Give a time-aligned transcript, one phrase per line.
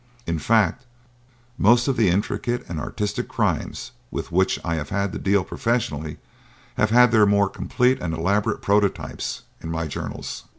[0.25, 0.87] In fact,
[1.59, 6.17] most of the intricate and artistic crimes with which I have had to deal professionally
[6.73, 10.45] have had their more complete and elaborate prototypes in my journals."